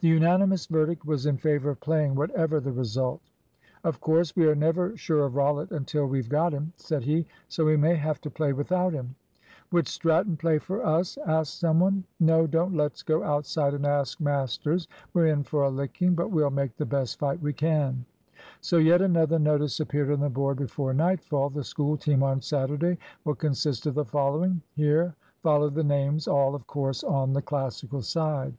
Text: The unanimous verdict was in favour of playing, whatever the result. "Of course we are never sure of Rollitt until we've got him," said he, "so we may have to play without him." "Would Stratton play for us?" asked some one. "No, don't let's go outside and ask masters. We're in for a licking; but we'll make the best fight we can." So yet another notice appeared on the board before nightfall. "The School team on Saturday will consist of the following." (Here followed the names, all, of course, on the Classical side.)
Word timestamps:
The 0.00 0.08
unanimous 0.08 0.64
verdict 0.64 1.04
was 1.04 1.26
in 1.26 1.36
favour 1.36 1.68
of 1.68 1.80
playing, 1.80 2.14
whatever 2.14 2.60
the 2.60 2.72
result. 2.72 3.20
"Of 3.84 4.00
course 4.00 4.34
we 4.34 4.46
are 4.46 4.54
never 4.54 4.96
sure 4.96 5.26
of 5.26 5.34
Rollitt 5.34 5.70
until 5.70 6.06
we've 6.06 6.30
got 6.30 6.54
him," 6.54 6.72
said 6.78 7.02
he, 7.04 7.26
"so 7.46 7.66
we 7.66 7.76
may 7.76 7.94
have 7.96 8.22
to 8.22 8.30
play 8.30 8.54
without 8.54 8.94
him." 8.94 9.14
"Would 9.70 9.86
Stratton 9.86 10.38
play 10.38 10.60
for 10.60 10.82
us?" 10.82 11.18
asked 11.26 11.60
some 11.60 11.78
one. 11.80 12.04
"No, 12.18 12.46
don't 12.46 12.74
let's 12.74 13.02
go 13.02 13.22
outside 13.22 13.74
and 13.74 13.84
ask 13.84 14.18
masters. 14.18 14.88
We're 15.12 15.26
in 15.26 15.42
for 15.42 15.64
a 15.64 15.68
licking; 15.68 16.14
but 16.14 16.30
we'll 16.30 16.48
make 16.48 16.74
the 16.78 16.86
best 16.86 17.18
fight 17.18 17.42
we 17.42 17.52
can." 17.52 18.06
So 18.62 18.78
yet 18.78 19.02
another 19.02 19.38
notice 19.38 19.78
appeared 19.78 20.10
on 20.10 20.20
the 20.20 20.30
board 20.30 20.56
before 20.56 20.94
nightfall. 20.94 21.50
"The 21.50 21.64
School 21.64 21.98
team 21.98 22.22
on 22.22 22.40
Saturday 22.40 22.96
will 23.26 23.34
consist 23.34 23.84
of 23.84 23.94
the 23.94 24.06
following." 24.06 24.62
(Here 24.74 25.16
followed 25.42 25.74
the 25.74 25.84
names, 25.84 26.26
all, 26.26 26.54
of 26.54 26.66
course, 26.66 27.04
on 27.04 27.34
the 27.34 27.42
Classical 27.42 28.00
side.) 28.00 28.54